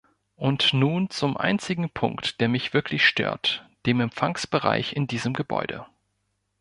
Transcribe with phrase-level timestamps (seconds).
[0.35, 5.85] Und nun zum einzigen Punkt, der mich wirklich stört, dem Empfangsbereich in diesem Gebäude.